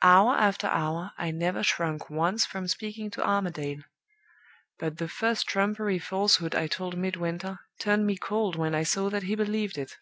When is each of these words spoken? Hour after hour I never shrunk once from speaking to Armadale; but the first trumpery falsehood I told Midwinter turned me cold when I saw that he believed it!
Hour 0.00 0.34
after 0.36 0.68
hour 0.68 1.12
I 1.18 1.30
never 1.30 1.62
shrunk 1.62 2.08
once 2.08 2.46
from 2.46 2.66
speaking 2.66 3.10
to 3.10 3.22
Armadale; 3.22 3.82
but 4.78 4.96
the 4.96 5.06
first 5.06 5.46
trumpery 5.46 5.98
falsehood 5.98 6.54
I 6.54 6.66
told 6.66 6.96
Midwinter 6.96 7.58
turned 7.78 8.06
me 8.06 8.16
cold 8.16 8.56
when 8.56 8.74
I 8.74 8.84
saw 8.84 9.10
that 9.10 9.24
he 9.24 9.34
believed 9.34 9.76
it! 9.76 9.98